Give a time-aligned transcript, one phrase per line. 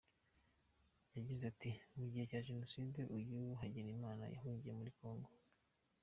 [1.15, 5.29] Yagize ati “mu gihe cya Jenoside uyu Hagenimana yahungiye muri Congo.